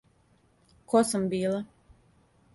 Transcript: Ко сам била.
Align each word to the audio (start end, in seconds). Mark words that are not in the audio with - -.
Ко 0.93 1.03
сам 1.11 1.29
била. 1.35 1.61